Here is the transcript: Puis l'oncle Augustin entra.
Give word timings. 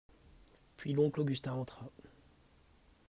Puis 0.77 0.93
l'oncle 0.93 1.21
Augustin 1.21 1.53
entra. 1.53 1.87